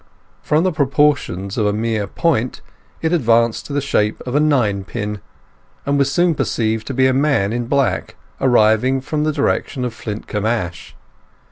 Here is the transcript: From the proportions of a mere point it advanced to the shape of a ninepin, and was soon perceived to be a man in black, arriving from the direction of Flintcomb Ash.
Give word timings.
From 0.41 0.63
the 0.63 0.71
proportions 0.71 1.59
of 1.59 1.67
a 1.67 1.73
mere 1.73 2.07
point 2.07 2.61
it 3.03 3.13
advanced 3.13 3.67
to 3.67 3.73
the 3.73 3.79
shape 3.81 4.19
of 4.25 4.33
a 4.33 4.39
ninepin, 4.39 5.21
and 5.85 5.99
was 5.99 6.11
soon 6.11 6.33
perceived 6.33 6.87
to 6.87 6.93
be 6.95 7.05
a 7.05 7.13
man 7.13 7.53
in 7.53 7.67
black, 7.67 8.15
arriving 8.41 8.99
from 9.01 9.25
the 9.25 9.31
direction 9.31 9.85
of 9.85 9.93
Flintcomb 9.93 10.43
Ash. 10.47 10.95